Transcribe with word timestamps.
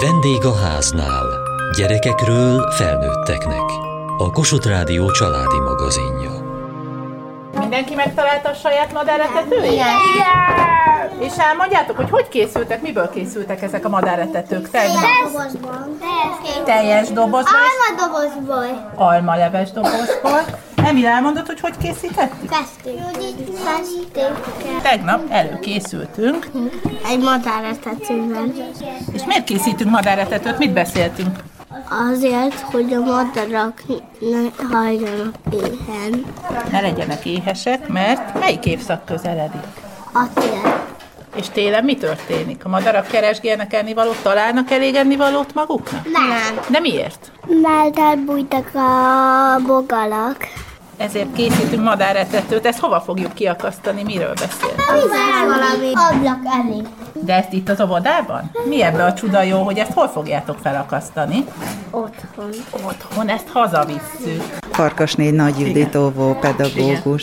Vendég 0.00 0.44
a 0.44 0.54
háznál. 0.54 1.26
Gyerekekről 1.76 2.70
felnőtteknek. 2.70 3.62
A 4.18 4.30
Kossuth 4.30 4.68
Rádió 4.68 5.10
családi 5.10 5.58
magazinja. 5.58 6.30
Mindenki 7.58 7.94
megtalálta 7.94 8.48
a 8.48 8.54
saját 8.54 8.92
madáretetőjét? 8.92 9.72
Igen. 9.72 11.20
És 11.20 11.32
elmondjátok, 11.36 11.96
hogy 11.96 12.10
hogy 12.10 12.28
készültek, 12.28 12.82
miből 12.82 13.10
készültek 13.10 13.62
ezek 13.62 13.84
a 13.84 13.88
madáretetők 13.88 14.70
tegnap? 14.70 15.02
Dobozban. 15.32 15.98
Teljes 16.64 17.08
dobozban 17.08 17.42
és 17.44 17.96
Alma 17.96 18.06
dobozból. 18.06 18.92
almaleves 18.94 19.70
dobozból. 19.72 20.40
Emil 20.84 21.06
elmondott, 21.06 21.46
hogy 21.46 21.60
hogy 21.60 21.76
készítettük? 21.76 22.50
Kezdtük. 22.50 23.00
Tegnap 24.82 25.30
előkészültünk. 25.30 26.50
Egy 27.08 27.18
madáretetőben. 27.18 28.54
És 29.12 29.24
miért 29.26 29.44
készítünk 29.44 29.90
madáretetőt? 29.90 30.58
Mit 30.58 30.72
beszéltünk? 30.72 31.38
Azért, 32.10 32.60
hogy 32.60 32.92
a 32.92 33.00
madarak 33.00 33.82
ne 34.18 34.66
halljanak 34.76 35.34
éhen. 35.52 36.24
Ne 36.70 36.80
legyenek 36.80 37.24
éhesek, 37.24 37.88
mert 37.88 38.38
melyik 38.38 38.64
évszak 38.64 39.04
közeledik? 39.04 39.62
A 40.14 40.26
tél. 40.34 40.82
És 41.36 41.48
télen 41.48 41.84
mi 41.84 41.96
történik? 41.96 42.64
A 42.64 42.68
madarak 42.68 43.06
keresgélnek 43.06 43.72
ennivalót, 43.72 44.22
találnak 44.22 44.70
elég 44.70 44.94
ennivalót 44.94 45.54
maguknak? 45.54 46.04
Nem. 46.04 46.64
De 46.68 46.80
miért? 46.80 47.32
Mert 47.46 47.98
elbújtak 47.98 48.74
a 48.74 49.60
bogalak. 49.66 50.36
Ezért 50.96 51.32
készítünk 51.32 51.82
madáretetőt. 51.84 52.66
Ezt 52.66 52.78
hova 52.78 53.00
fogjuk 53.00 53.32
kiakasztani? 53.32 54.02
Miről 54.02 54.32
beszél? 54.32 54.74
Vizel 54.92 55.46
valami 55.46 55.92
ablak 55.94 56.38
elé. 56.44 56.82
De 57.12 57.34
ezt 57.34 57.52
itt 57.52 57.68
az 57.68 57.80
óvodában? 57.80 58.50
Mi 58.68 58.82
ebbe 58.82 59.04
a 59.04 59.14
csuda 59.14 59.42
jó, 59.42 59.62
hogy 59.62 59.78
ezt 59.78 59.92
hol 59.92 60.08
fogjátok 60.08 60.58
felakasztani? 60.62 61.44
Otthon. 61.90 62.50
Otthon, 62.86 63.28
ezt 63.28 63.48
hazavisszük. 63.48 64.42
Farkasné 64.70 65.30
Nagy 65.30 65.58
Judit 65.60 65.94
óvó 65.94 66.34
pedagógus. 66.34 67.22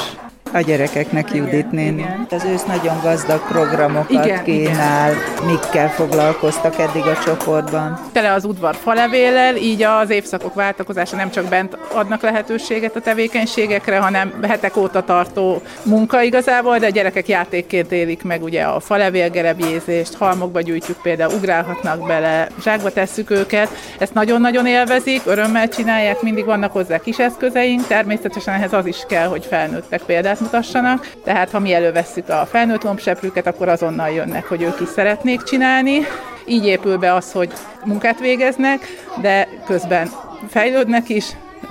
A 0.53 0.59
gyerekeknek 0.59 1.33
Judit 1.33 1.71
néni. 1.71 2.05
Az 2.29 2.43
ősz 2.43 2.63
nagyon 2.63 2.99
gazdag 3.03 3.47
programokat 3.47 4.25
Igen, 4.25 4.43
kínál, 4.43 5.13
mikkel 5.45 5.89
foglalkoztak 5.89 6.79
eddig 6.79 7.01
a 7.05 7.17
csoportban. 7.25 7.99
Tele 8.11 8.33
az 8.33 8.45
udvar 8.45 8.75
falevéllel, 8.75 9.55
így 9.55 9.83
az 9.83 10.09
évszakok 10.09 10.53
váltakozása 10.53 11.15
nem 11.15 11.31
csak 11.31 11.45
bent 11.45 11.77
adnak 11.93 12.21
lehetőséget 12.21 12.95
a 12.95 12.99
tevékenységekre, 12.99 13.99
hanem 13.99 14.33
hetek 14.47 14.77
óta 14.77 15.03
tartó 15.03 15.61
munka 15.83 16.21
igazából, 16.21 16.77
de 16.77 16.85
a 16.85 16.89
gyerekek 16.89 17.27
játékként 17.27 17.91
élik 17.91 18.23
meg 18.23 18.43
ugye 18.43 18.63
a 18.63 18.79
falevélgerebjézést, 18.79 20.15
halmokba 20.15 20.61
gyűjtjük 20.61 21.01
például, 21.01 21.33
ugrálhatnak 21.33 22.07
bele, 22.07 22.47
zsákba 22.63 22.89
tesszük 22.89 23.29
őket, 23.29 23.69
ezt 23.97 24.13
nagyon-nagyon 24.13 24.65
élvezik, 24.65 25.21
örömmel 25.25 25.69
csinálják, 25.69 26.21
mindig 26.21 26.45
vannak 26.45 26.71
hozzá 26.71 26.97
kis 26.97 27.17
eszközeink, 27.17 27.87
természetesen 27.87 28.53
ehhez 28.53 28.73
az 28.73 28.85
is 28.85 28.97
kell, 29.07 29.27
hogy 29.27 29.45
felnőttek 29.45 30.01
példát 30.01 30.39
mutassanak, 30.41 31.11
tehát 31.23 31.51
ha 31.51 31.59
mi 31.59 31.73
elővesszük 31.73 32.29
a 32.29 32.47
felnőtt 32.49 32.83
lombseprőket, 32.83 33.47
akkor 33.47 33.67
azonnal 33.67 34.09
jönnek, 34.09 34.45
hogy 34.45 34.61
ők 34.61 34.79
is 34.79 34.87
szeretnék 34.87 35.43
csinálni. 35.43 35.99
Így 36.45 36.65
épül 36.65 36.97
be 36.97 37.13
az, 37.13 37.31
hogy 37.31 37.53
munkát 37.85 38.19
végeznek, 38.19 38.79
de 39.21 39.47
közben 39.65 40.09
fejlődnek 40.49 41.09
is, 41.09 41.25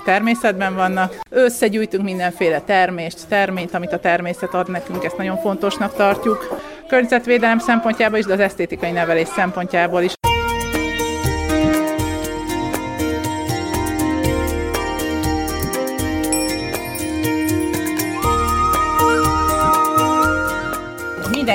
természetben 0.05 0.75
vannak. 0.75 1.15
Összegyűjtünk 1.31 2.05
mindenféle 2.05 2.61
termést, 2.61 3.29
terményt, 3.29 3.75
amit 3.75 3.93
a 3.93 3.99
természet 3.99 4.55
ad 4.55 4.71
nekünk, 4.71 5.05
ezt 5.05 5.17
nagyon 5.17 5.37
fontosnak 5.37 5.95
tartjuk. 5.95 6.61
Környezetvédelem 6.89 7.59
szempontjából 7.59 8.19
is, 8.19 8.25
de 8.25 8.33
az 8.33 8.41
esztétikai 8.41 8.91
nevelés 8.91 9.29
szempontjából 9.29 10.03
is. 10.03 10.13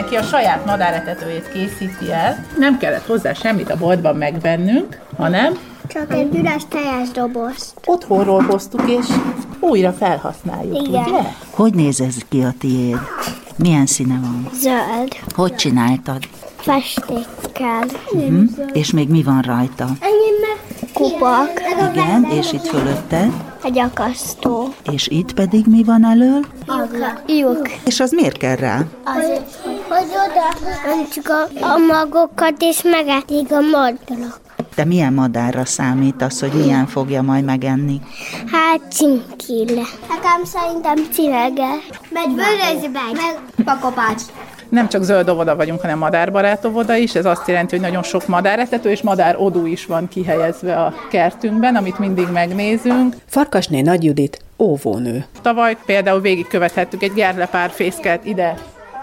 Mindenki 0.10 0.28
a 0.36 0.38
saját 0.38 0.66
madáretetőjét 0.66 1.50
készíti 1.54 2.12
el. 2.12 2.46
Nem 2.58 2.78
kellett 2.78 3.06
hozzá 3.06 3.34
semmit 3.34 3.70
a 3.72 3.78
boltban 3.78 4.16
megvennünk, 4.16 5.00
hanem 5.18 5.54
Csak 5.88 6.14
egy 6.14 6.36
üres 6.36 6.62
teljes 6.70 7.10
dobozt. 7.14 7.74
otthonról 7.86 8.42
hoztuk, 8.42 8.90
és 8.90 9.06
újra 9.60 9.92
felhasználjuk, 9.94 10.88
Igen. 10.88 11.04
ugye? 11.04 11.22
Hogy 11.50 11.74
néz 11.74 12.02
ez 12.02 12.16
ki 12.30 12.42
a 12.42 12.54
tiéd? 12.60 12.98
Milyen 13.56 13.86
színe 13.86 14.20
van? 14.22 14.50
Zöld. 14.54 15.16
Hogy 15.36 15.56
csináltad? 15.56 16.24
Festékkel. 16.56 17.84
Hm? 18.12 18.44
És 18.74 18.92
még 18.92 19.10
mi 19.10 19.24
van 19.24 19.42
rajta? 19.42 19.86
Kupak. 20.96 21.50
Igen, 21.94 22.24
és 22.32 22.52
itt 22.54 22.68
fölötte? 22.68 23.28
Egy 23.64 23.80
akasztó. 23.80 24.74
És 24.92 25.08
itt 25.08 25.34
pedig 25.34 25.66
mi 25.66 25.84
van 25.84 26.06
elől? 26.06 26.46
Lyuk. 27.28 27.70
És 27.86 28.00
az 28.00 28.12
miért 28.12 28.38
kell 28.38 28.56
rá? 28.56 28.80
Azért, 29.04 29.56
hogy 29.90 30.08
oda 30.08 30.70
öntjük 30.96 31.30
a, 31.30 31.66
a 31.74 31.78
magokat, 31.78 32.54
és 32.60 32.82
megetik 32.84 33.52
a 33.52 33.60
madarak. 33.62 34.40
Te 34.76 34.86
milyen 34.86 35.14
madárra 35.14 35.66
számítasz, 35.66 36.40
hogy 36.40 36.52
milyen 36.54 36.88
fogja 36.88 37.22
majd 37.22 37.44
megenni? 37.44 38.02
Hát 38.52 38.82
cinkille. 38.92 39.82
Nekem 40.10 40.44
szerintem 40.44 40.96
cinege. 41.14 41.70
Megy 42.10 42.36
vörözbe. 42.36 43.00
Meg 43.14 43.66
pakopács. 43.66 44.22
Nem 44.70 44.90
csak 44.90 45.04
zöld 45.04 45.30
óvoda 45.30 45.56
vagyunk, 45.56 45.82
hanem 45.82 45.98
madárbarát 45.98 46.66
óvoda 46.66 46.96
is. 46.96 47.16
Ez 47.16 47.26
azt 47.26 47.48
jelenti, 47.48 47.76
hogy 47.76 47.86
nagyon 47.86 48.04
sok 48.04 48.28
madáretető 48.28 48.90
és 48.90 49.02
madár 49.02 49.36
odú 49.38 49.66
is 49.66 49.86
van 49.86 50.08
kihelyezve 50.08 50.76
a 50.76 50.94
kertünkben, 51.10 51.76
amit 51.76 52.00
mindig 52.00 52.28
megnézünk. 52.32 53.16
Farkasné 53.26 53.82
Nagy 53.82 54.04
Judit, 54.04 54.40
óvónő. 54.58 55.26
Tavaly 55.42 55.78
például 55.86 56.22
végigkövethettük 56.22 57.04
egy 57.04 57.14
gerlepár 57.14 57.70
fészket 57.70 58.26
ide 58.26 58.56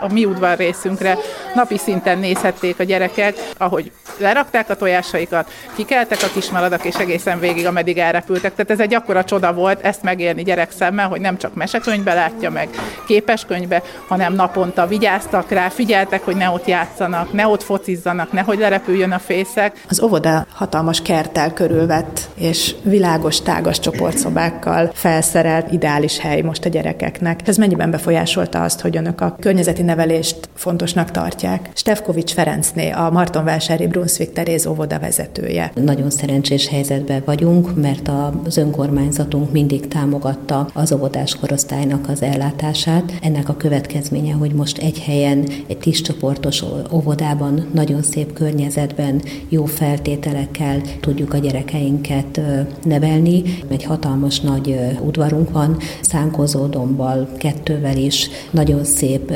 a 0.03 0.13
mi 0.13 0.25
udvar 0.25 0.57
részünkre. 0.57 1.17
Napi 1.55 1.79
szinten 1.79 2.19
nézhették 2.19 2.79
a 2.79 2.83
gyerekek, 2.83 3.35
ahogy 3.57 3.93
lerakták 4.19 4.71
a 4.71 4.77
tojásaikat, 4.77 5.51
kikeltek 5.75 6.19
a 6.23 6.31
kismaladak, 6.33 6.85
és 6.85 6.95
egészen 6.95 7.41
végig, 7.41 7.67
ameddig 7.67 7.99
elrepültek. 7.99 8.55
Tehát 8.55 8.71
ez 8.71 8.81
egy 8.81 8.95
akkora 8.95 9.25
csoda 9.25 9.53
volt 9.53 9.81
ezt 9.85 10.03
megélni 10.03 10.43
gyerek 10.43 10.71
szemmel, 10.71 11.09
hogy 11.09 11.21
nem 11.21 11.39
csak 11.39 11.55
mesekönyvbe 11.55 12.15
látja 12.15 12.51
meg, 12.51 12.69
képeskönyvbe, 13.07 13.83
hanem 14.09 14.35
naponta 14.35 14.87
vigyáztak 14.87 15.51
rá, 15.51 15.69
figyeltek, 15.69 16.25
hogy 16.25 16.37
ne 16.37 16.51
ott 16.51 16.67
játszanak, 16.67 17.33
ne 17.33 17.47
ott 17.47 17.63
focizzanak, 17.63 18.33
nehogy 18.33 18.59
lerepüljön 18.59 19.13
a 19.13 19.19
fészek. 19.19 19.85
Az 19.89 20.03
óvoda 20.03 20.47
hatalmas 20.55 21.03
kerttel 21.03 21.53
körülvett, 21.53 22.21
és 22.35 22.75
világos, 22.83 23.41
tágas 23.41 23.79
csoportszobákkal 23.79 24.91
felszerelt 24.95 25.73
ideális 25.73 26.19
hely 26.19 26.41
most 26.41 26.65
a 26.65 26.69
gyerekeknek. 26.69 27.41
Ez 27.45 27.57
mennyiben 27.57 27.91
befolyásolta 27.91 28.63
azt, 28.63 28.81
hogy 28.81 28.97
önök 28.97 29.21
a 29.21 29.37
környezeti 29.41 29.83
nevelést 29.93 30.49
fontosnak 30.55 31.11
tartják? 31.11 31.71
Stefkovics 31.75 32.33
Ferencné, 32.33 32.91
a 32.91 33.11
Martonvásári 33.11 33.87
Brunswick 33.87 34.33
Teréz 34.33 34.67
óvoda 34.67 34.99
vezetője. 34.99 35.73
Nagyon 35.75 36.11
szerencsés 36.11 36.69
helyzetben 36.69 37.23
vagyunk, 37.25 37.75
mert 37.77 38.11
az 38.45 38.57
önkormányzatunk 38.57 39.53
mindig 39.53 39.89
támogatta 39.89 40.69
az 40.75 40.93
óvodás 40.93 41.37
korosztálynak 41.37 42.09
az 42.09 42.23
ellátását. 42.23 43.13
Ennek 43.23 43.49
a 43.49 43.57
következménye, 43.57 44.33
hogy 44.33 44.53
most 44.53 44.79
egy 44.79 44.99
helyen, 44.99 45.49
egy 45.67 45.79
tiscsoportos 45.79 46.63
óvodában, 46.93 47.67
nagyon 47.75 48.03
szép 48.03 48.33
környezetben, 48.33 49.23
jó 49.49 49.65
feltételekkel 49.65 50.81
tudjuk 51.01 51.35
a 51.35 51.39
gyerekeinket 51.39 52.41
nevelni. 52.83 53.43
Egy 53.69 53.85
hatalmas 53.85 54.41
nagy 54.41 54.79
udvarunk 55.05 55.51
van, 55.51 55.77
szánkozódombbal, 56.01 57.29
kettővel 57.39 57.97
is, 57.97 58.29
nagyon 58.51 58.85
szép 58.85 59.33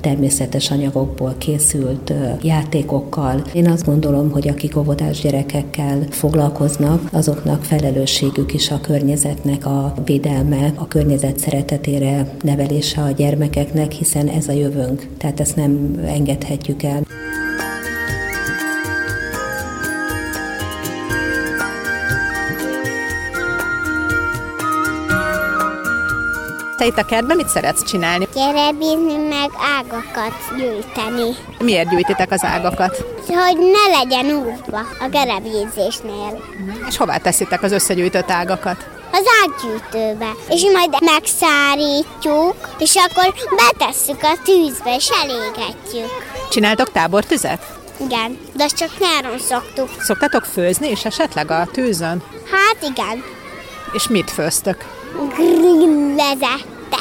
természetes 0.00 0.70
anyagokból 0.70 1.34
készült 1.38 2.12
játékokkal. 2.42 3.42
Én 3.52 3.68
azt 3.70 3.84
gondolom, 3.84 4.30
hogy 4.30 4.48
akik 4.48 4.76
óvodás 4.76 5.20
gyerekekkel 5.20 5.98
foglalkoznak, 6.10 7.08
azoknak 7.12 7.64
felelősségük 7.64 8.54
is 8.54 8.70
a 8.70 8.80
környezetnek 8.80 9.66
a 9.66 9.94
védelme, 10.04 10.72
a 10.74 10.88
környezet 10.88 11.38
szeretetére 11.38 12.26
nevelése 12.42 13.02
a 13.02 13.10
gyermekeknek, 13.10 13.92
hiszen 13.92 14.28
ez 14.28 14.48
a 14.48 14.52
jövőnk, 14.52 15.08
tehát 15.18 15.40
ezt 15.40 15.56
nem 15.56 16.00
engedhetjük 16.06 16.82
el. 16.82 17.03
Te 26.84 26.90
itt 26.90 26.98
a 26.98 27.04
kertben 27.04 27.36
mit 27.36 27.48
szeretsz 27.48 27.84
csinálni? 27.84 28.28
Gerebézni 28.34 29.16
meg 29.16 29.50
ágakat 29.78 30.34
gyűjteni. 30.56 31.36
Miért 31.58 31.88
gyűjtitek 31.88 32.30
az 32.30 32.44
ágakat? 32.44 33.04
Hogy 33.26 33.58
ne 33.58 33.98
legyen 33.98 34.26
útva 34.26 34.78
a 35.00 35.08
gerebézésnél. 35.10 36.42
És 36.88 36.96
hová 36.96 37.16
teszitek 37.16 37.62
az 37.62 37.72
összegyűjtött 37.72 38.30
ágakat? 38.30 38.76
Az 39.12 39.24
ággyűjtőbe. 39.42 40.30
És 40.48 40.62
majd 40.72 40.96
megszárítjuk, 41.00 42.68
és 42.78 42.94
akkor 42.94 43.34
betesszük 43.56 44.22
a 44.22 44.38
tűzbe, 44.44 44.94
és 44.94 45.08
elégetjük. 45.22 46.10
Csináltok 46.50 46.92
tábortüzet? 46.92 47.78
Igen, 48.00 48.38
de 48.52 48.66
csak 48.66 48.90
nyáron 48.98 49.38
szoktuk. 49.38 49.88
Szoktatok 49.98 50.44
főzni 50.44 50.88
és 50.88 51.04
esetleg 51.04 51.50
a 51.50 51.68
tűzön? 51.72 52.22
Hát 52.50 52.90
igen. 52.90 53.24
És 53.92 54.08
mit 54.08 54.30
főztök? 54.30 54.84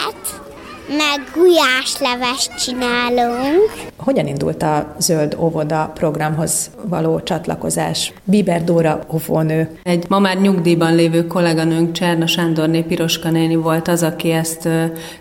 Grillezettet, 0.04 0.42
meg 0.88 1.32
gulyáslevest 1.36 2.56
csinálunk. 2.56 3.72
Hogyan 3.98 4.28
indult 4.28 4.64
a 4.64 4.96
Zöld 4.98 5.38
Óvoda 5.40 5.92
programhoz 5.94 6.70
való 6.90 7.20
csatlakozás? 7.20 8.14
Biber 8.24 8.64
Dóra 8.64 9.00
óvónő. 9.14 9.70
Egy 9.84 10.06
ma 10.10 10.20
már 10.20 10.38
nyugdíjban 10.38 10.96
lévő 10.96 11.28
kolléganőnk 11.28 11.92
Cserna 11.92 12.28
Sándorné 12.28 12.82
Piroska 12.82 13.30
néni 13.30 13.56
volt 13.56 13.88
az, 13.88 14.04
aki 14.04 14.32
ezt 14.32 14.70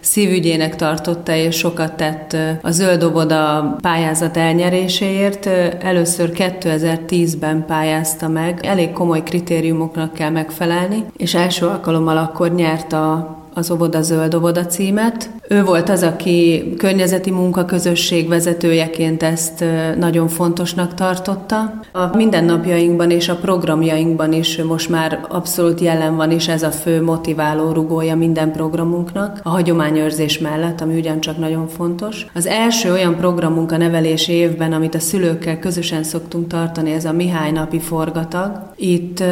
szívügyének 0.01 0.77
tartotta, 0.77 1.35
és 1.35 1.57
sokat 1.57 1.93
tett 1.93 2.37
a 2.63 2.71
Zöld 2.71 3.03
Óvoda 3.03 3.77
pályázat 3.81 4.37
elnyeréséért. 4.37 5.47
Először 5.81 6.31
2010-ben 6.35 7.65
pályázta 7.67 8.29
meg, 8.29 8.67
elég 8.67 8.93
komoly 8.93 9.23
kritériumoknak 9.23 10.13
kell 10.13 10.31
megfelelni, 10.31 11.05
és 11.17 11.35
első 11.35 11.67
alkalommal 11.67 12.17
akkor 12.17 12.55
nyert 12.55 12.93
a 12.93 13.41
az 13.55 13.71
Oboda 13.71 14.03
Zöld 14.03 14.35
Oboda 14.35 14.67
címet. 14.67 15.31
Ő 15.49 15.65
volt 15.65 15.89
az, 15.89 16.03
aki 16.03 16.65
környezeti 16.79 17.31
munkaközösség 17.31 18.29
vezetőjeként 18.29 19.23
ezt 19.23 19.65
nagyon 19.99 20.29
fontosnak 20.29 20.95
tartotta. 20.95 21.81
A 21.93 22.17
mindennapjainkban 22.17 23.11
és 23.11 23.29
a 23.29 23.37
programjainkban 23.37 24.33
is 24.33 24.63
most 24.63 24.89
már 24.89 25.27
abszolút 25.29 25.81
jelen 25.81 26.17
van, 26.17 26.31
és 26.31 26.49
ez 26.49 26.63
a 26.63 26.71
fő 26.71 27.03
motiváló 27.03 27.73
rugója 27.73 28.17
minden 28.17 28.53
programunknak, 28.53 29.41
a 29.43 29.49
hagyományőrzés 29.49 30.39
mellett, 30.39 30.81
ami 30.81 30.99
ugyancsak 30.99 31.39
nagyon 31.39 31.69
fontos. 31.69 32.27
Az 32.35 32.47
első 32.47 32.93
olyan 32.93 33.17
programunk 33.17 33.73
a 33.73 33.77
nevelési 33.77 34.33
évben, 34.33 34.73
amit 34.73 34.95
a 34.95 35.01
szülőkkel 35.01 35.59
közösen 35.59 36.03
szoktunk 36.03 36.47
tartani, 36.47 36.93
ez 36.93 37.05
a 37.05 37.13
Mihály 37.13 37.51
napi 37.51 37.81
forgatag. 37.81 38.51
Itt 38.77 39.23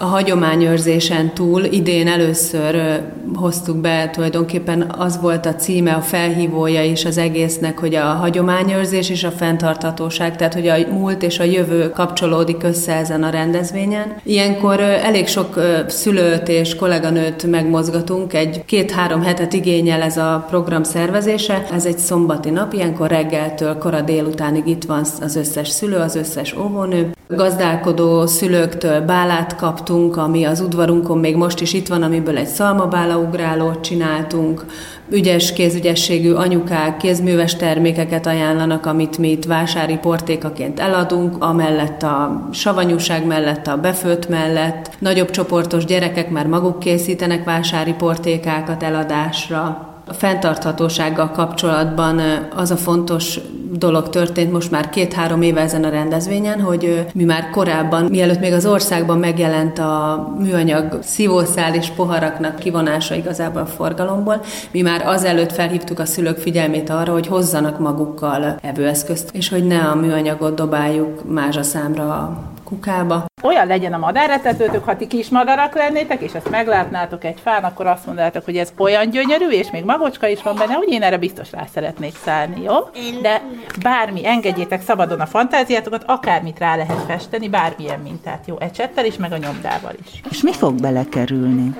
a 0.00 0.04
hagyományőrzésen 0.04 1.34
túl 1.34 1.64
idén 1.64 2.08
először 2.08 3.00
hoztuk 3.34 3.76
be, 3.76 4.10
tulajdonképpen 4.12 4.94
az 4.98 5.20
volt 5.20 5.46
a 5.46 5.54
címe, 5.54 5.92
a 5.92 6.00
felhívója 6.00 6.84
is 6.84 7.04
az 7.04 7.18
egésznek, 7.18 7.78
hogy 7.78 7.94
a 7.94 8.04
hagyományőrzés 8.04 9.10
és 9.10 9.24
a 9.24 9.30
fenntarthatóság, 9.30 10.36
tehát 10.36 10.54
hogy 10.54 10.68
a 10.68 10.76
múlt 10.90 11.22
és 11.22 11.38
a 11.38 11.44
jövő 11.44 11.90
kapcsolódik 11.90 12.62
össze 12.62 12.94
ezen 12.94 13.22
a 13.22 13.30
rendezvényen. 13.30 14.14
Ilyenkor 14.22 14.80
elég 14.80 15.26
sok 15.26 15.60
szülőt 15.86 16.48
és 16.48 16.74
kolléganőt 16.74 17.50
megmozgatunk, 17.50 18.34
egy 18.34 18.64
két-három 18.64 19.22
hetet 19.22 19.52
igényel 19.52 20.02
ez 20.02 20.16
a 20.16 20.46
program 20.48 20.82
szervezése, 20.82 21.66
ez 21.72 21.86
egy 21.86 21.98
szombati 21.98 22.50
nap, 22.50 22.72
ilyenkor 22.72 23.08
reggeltől 23.08 23.78
kora 23.78 24.00
délutánig 24.00 24.66
itt 24.66 24.84
van 24.84 25.04
az 25.20 25.36
összes 25.36 25.68
szülő, 25.68 25.96
az 25.96 26.14
összes 26.14 26.56
óvónő. 26.56 27.10
Gazdálkodó 27.36 28.26
szülőktől 28.26 29.00
bálát 29.00 29.56
kaptunk, 29.56 30.16
ami 30.16 30.44
az 30.44 30.60
udvarunkon 30.60 31.18
még 31.18 31.36
most 31.36 31.60
is 31.60 31.72
itt 31.72 31.88
van, 31.88 32.02
amiből 32.02 32.36
egy 32.36 32.46
szalmabálaugrálót 32.46 33.80
csináltunk, 33.80 34.64
ügyes 35.10 35.52
kézügyességű 35.52 36.32
anyukák 36.32 36.96
kézműves 36.96 37.56
termékeket 37.56 38.26
ajánlanak, 38.26 38.86
amit 38.86 39.18
mi 39.18 39.30
itt 39.30 39.44
vásári 39.44 39.96
portékaként 39.96 40.80
eladunk, 40.80 41.44
amellett 41.44 42.02
a 42.02 42.48
savanyúság 42.52 43.26
mellett, 43.26 43.66
a 43.66 43.76
befőtt 43.76 44.28
mellett. 44.28 44.90
Nagyobb 44.98 45.30
csoportos 45.30 45.84
gyerekek 45.84 46.30
már 46.30 46.46
maguk 46.46 46.78
készítenek 46.78 47.44
vásári 47.44 47.92
portékákat 47.92 48.82
eladásra. 48.82 49.88
A 50.06 50.12
fenntarthatósággal 50.12 51.30
kapcsolatban 51.30 52.20
az 52.56 52.70
a 52.70 52.76
fontos 52.76 53.38
dolog 53.72 54.08
történt 54.08 54.52
most 54.52 54.70
már 54.70 54.88
két-három 54.88 55.42
éve 55.42 55.60
ezen 55.60 55.84
a 55.84 55.88
rendezvényen, 55.88 56.60
hogy 56.60 57.06
mi 57.14 57.24
már 57.24 57.50
korábban, 57.50 58.04
mielőtt 58.04 58.40
még 58.40 58.52
az 58.52 58.66
országban 58.66 59.18
megjelent 59.18 59.78
a 59.78 60.26
műanyag 60.38 60.98
szívószál 61.02 61.74
és 61.74 61.88
poharaknak 61.88 62.58
kivonása 62.58 63.14
igazából 63.14 63.60
a 63.60 63.66
forgalomból, 63.66 64.40
mi 64.70 64.80
már 64.80 65.06
azelőtt 65.06 65.52
felhívtuk 65.52 65.98
a 65.98 66.04
szülők 66.04 66.38
figyelmét 66.38 66.90
arra, 66.90 67.12
hogy 67.12 67.26
hozzanak 67.26 67.78
magukkal 67.78 68.58
evőeszközt, 68.62 69.30
és 69.32 69.48
hogy 69.48 69.66
ne 69.66 69.78
a 69.78 69.94
műanyagot 69.94 70.54
dobáljuk 70.54 71.32
mázsaszámra 71.32 72.02
a 72.02 72.50
kukába. 72.70 73.24
Olyan 73.42 73.66
legyen 73.66 73.92
a 73.92 73.98
madáretetőtök, 73.98 74.84
ha 74.84 74.96
ti 74.96 75.06
kis 75.06 75.28
madarak 75.28 75.74
lennétek, 75.74 76.20
és 76.20 76.32
ezt 76.32 76.50
meglátnátok 76.50 77.24
egy 77.24 77.40
fán, 77.42 77.64
akkor 77.64 77.86
azt 77.86 78.06
mondanátok, 78.06 78.44
hogy 78.44 78.56
ez 78.56 78.72
olyan 78.78 79.10
gyönyörű, 79.10 79.48
és 79.48 79.70
még 79.70 79.84
magocska 79.84 80.26
is 80.26 80.42
van 80.42 80.56
benne, 80.56 80.76
úgy 80.76 80.92
én 80.92 81.02
erre 81.02 81.18
biztos 81.18 81.52
rá 81.52 81.66
szeretnék 81.74 82.14
szállni, 82.24 82.62
jó? 82.62 82.74
De 83.22 83.42
bármi, 83.82 84.26
engedjétek 84.26 84.82
szabadon 84.82 85.20
a 85.20 85.26
fantáziátokat, 85.26 86.02
akármit 86.06 86.58
rá 86.58 86.76
lehet 86.76 87.04
festeni, 87.06 87.48
bármilyen 87.48 88.00
mintát, 88.00 88.44
jó? 88.46 88.56
Ecsettel 88.58 89.04
is, 89.04 89.16
meg 89.16 89.32
a 89.32 89.36
nyomdával 89.36 89.92
is. 90.04 90.20
És 90.30 90.42
mi 90.42 90.52
fog 90.52 90.80
belekerülni? 90.80 91.74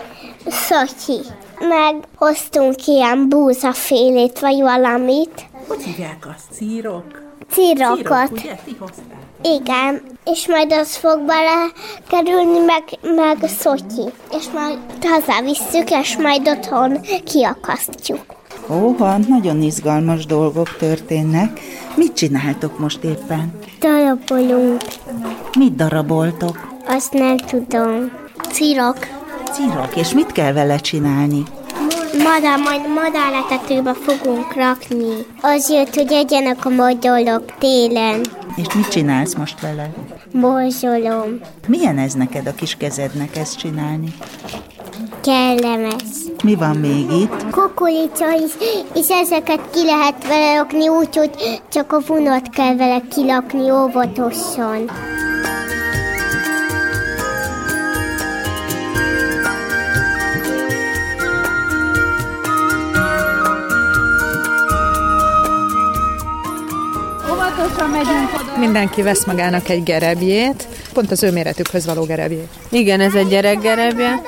Szotyi. 0.46 1.20
Meghoztunk 1.58 2.86
ilyen 2.86 3.28
búzafélét, 3.28 4.38
vagy 4.38 4.60
valamit. 4.60 5.48
Hogy 5.68 5.82
hívják 5.82 6.28
azt? 6.34 6.52
Círok? 6.52 7.22
Círokat. 7.50 8.26
Círok, 8.26 8.30
ugye? 8.32 8.54
Ti 8.64 8.76
hozták. 8.78 9.29
Igen, 9.42 10.02
és 10.24 10.48
majd 10.48 10.72
az 10.72 10.96
fog 10.96 11.20
belekerülni, 11.20 12.58
meg, 12.58 13.14
meg 13.14 13.48
szotyi. 13.48 14.12
És 14.38 14.44
majd 14.54 14.78
hazavisszük, 15.02 15.90
és 15.90 16.16
majd 16.16 16.48
otthon 16.48 17.00
kiakasztjuk. 17.24 18.20
Ó, 18.70 18.96
van, 18.96 19.24
nagyon 19.28 19.62
izgalmas 19.62 20.26
dolgok 20.26 20.76
történnek. 20.76 21.60
Mit 21.96 22.12
csináltok 22.12 22.78
most 22.78 23.04
éppen? 23.04 23.58
Darabolunk. 23.80 24.80
Mit 25.58 25.74
daraboltok? 25.74 26.68
Azt 26.86 27.12
nem 27.12 27.36
tudom. 27.36 28.10
Cirok. 28.52 28.98
Cirok, 29.52 29.96
és 29.96 30.12
mit 30.12 30.32
kell 30.32 30.52
vele 30.52 30.76
csinálni? 30.76 31.42
Madár, 32.18 32.58
majd 32.58 32.80
madáretetőbe 32.94 33.94
fogunk 33.94 34.54
rakni. 34.54 35.26
Azért, 35.40 35.94
hogy 35.94 36.12
egyenek 36.12 36.64
a 36.64 36.68
madalok 36.68 37.44
télen. 37.58 38.20
És 38.56 38.74
mit 38.74 38.88
csinálsz 38.88 39.34
most 39.34 39.60
vele? 39.60 39.90
Morzsolom. 40.32 41.40
Milyen 41.66 41.98
ez 41.98 42.12
neked 42.14 42.46
a 42.46 42.54
kis 42.54 42.74
kezednek 42.74 43.36
ezt 43.36 43.58
csinálni? 43.58 44.14
Kellemes. 45.22 46.02
Mi 46.44 46.54
van 46.54 46.76
még 46.76 47.10
itt? 47.10 47.50
Kukorica 47.50 48.34
is, 48.34 48.52
és 48.94 49.08
ezeket 49.08 49.60
ki 49.72 49.84
lehet 49.84 50.26
vele 50.26 50.56
rakni 50.56 50.88
úgy, 50.88 51.16
hogy 51.16 51.60
csak 51.68 51.92
a 51.92 52.00
vonat 52.06 52.48
kell 52.48 52.76
vele 52.76 53.00
kilakni 53.14 53.70
óvatosan. 53.70 54.90
Mindenki 68.60 69.02
vesz 69.02 69.24
magának 69.24 69.68
egy 69.68 69.82
gerebjét, 69.82 70.66
pont 70.92 71.10
az 71.10 71.22
ő 71.22 71.32
méretükhöz 71.32 71.86
való 71.86 72.04
gerebjét. 72.04 72.48
Igen, 72.68 73.00
ez 73.00 73.14
egy 73.14 73.28
gyerekgerebje. 73.28 74.20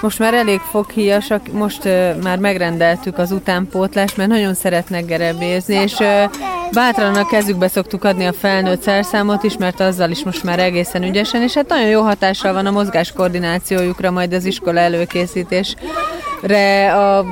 Most 0.00 0.18
már 0.18 0.34
elég 0.34 0.60
foghíjasak, 0.60 1.52
most 1.52 1.84
már 2.22 2.38
megrendeltük 2.38 3.18
az 3.18 3.32
utánpótlást, 3.32 4.16
mert 4.16 4.28
nagyon 4.28 4.54
szeretnek 4.54 5.04
gerebézni, 5.04 5.74
és 5.74 5.98
uh, 5.98 6.30
bátran 6.72 7.14
a 7.14 7.26
kezükbe 7.26 7.68
szoktuk 7.68 8.04
adni 8.04 8.26
a 8.26 8.32
felnőtt 8.32 8.82
szerszámot 8.82 9.42
is, 9.42 9.56
mert 9.56 9.80
azzal 9.80 10.10
is 10.10 10.24
most 10.24 10.42
már 10.42 10.58
egészen 10.58 11.02
ügyesen, 11.02 11.42
és 11.42 11.54
hát 11.54 11.68
nagyon 11.68 11.88
jó 11.88 12.02
hatással 12.02 12.52
van 12.52 12.66
a 12.66 12.70
mozgás 12.70 13.12
koordinációjukra 13.12 14.10
majd 14.10 14.32
az 14.32 14.44
iskola 14.44 14.80
előkészítés 14.80 15.74
re 16.42 16.94
a 16.94 17.26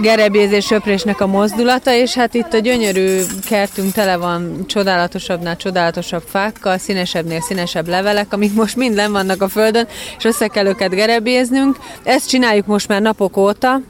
gerebézés 0.00 0.66
söprésnek 0.66 1.20
a 1.20 1.26
mozdulata, 1.26 1.94
és 1.94 2.14
hát 2.14 2.34
itt 2.34 2.52
a 2.52 2.58
gyönyörű 2.58 3.20
kertünk 3.48 3.92
tele 3.92 4.16
van 4.16 4.64
csodálatosabbnál 4.66 5.56
csodálatosabb 5.56 6.22
fákkal, 6.26 6.78
színesebbnél 6.78 7.40
színesebb 7.40 7.88
levelek, 7.88 8.32
amik 8.32 8.54
most 8.54 8.76
mind 8.76 8.94
len 8.94 9.12
vannak 9.12 9.42
a 9.42 9.48
földön, 9.48 9.86
és 10.18 10.24
össze 10.24 10.46
kell 10.46 10.66
őket 10.66 10.90
gerebéznünk. 10.90 11.76
Ezt 12.02 12.28
csináljuk 12.28 12.66
most 12.66 12.88
már 12.88 13.00
napok 13.00 13.36
óta, 13.36 13.80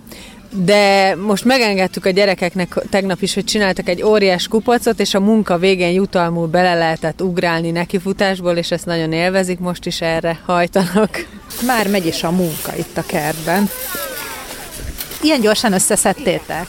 de 0.55 1.15
most 1.15 1.45
megengedtük 1.45 2.05
a 2.05 2.11
gyerekeknek 2.11 2.75
tegnap 2.91 3.23
is, 3.23 3.35
hogy 3.35 3.45
csináltak 3.45 3.89
egy 3.89 4.03
óriás 4.03 4.49
kupacot, 4.49 5.01
és 5.01 5.15
a 5.15 5.21
munka 5.21 5.59
végén 5.59 5.91
jutalmul 5.91 6.47
bele 6.47 6.75
lehetett 6.75 7.23
ugrálni 7.23 7.71
nekifutásból, 7.71 8.57
és 8.57 8.71
ezt 8.71 8.87
nagyon 8.87 9.13
élvezik, 9.13 9.59
most 9.59 9.87
is 9.87 10.01
erre 10.01 10.41
hajtanak. 10.47 11.27
Már 11.67 11.89
megy 11.89 12.07
is 12.07 12.23
a 12.23 12.31
munka 12.31 12.77
itt 12.77 12.97
a 12.97 13.03
kertben. 13.07 13.69
Ilyen 15.23 15.41
gyorsan 15.41 15.73
összeszedtétek? 15.73 16.67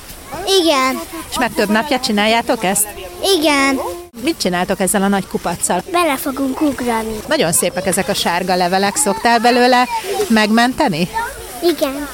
Igen. 0.62 1.00
És 1.30 1.38
már 1.38 1.50
több 1.50 1.70
napja 1.70 2.00
csináljátok 2.00 2.64
ezt? 2.64 2.88
Igen. 3.38 3.80
Mit 4.24 4.38
csináltok 4.38 4.80
ezzel 4.80 5.04
a 5.04 5.08
nagy 5.08 5.28
kupacsal? 5.28 5.84
Bele 5.92 6.18
fogunk 6.18 6.62
ugrani. 6.62 7.20
Nagyon 7.28 7.52
szépek 7.52 7.86
ezek 7.86 8.08
a 8.10 8.14
sárga 8.14 8.56
levelek. 8.56 8.96
Szoktál 8.96 9.40
belőle 9.40 9.88
megmenteni? 10.28 11.10
Igen. 11.64 12.08